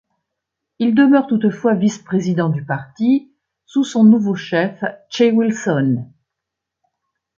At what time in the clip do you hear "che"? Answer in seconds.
5.11-5.29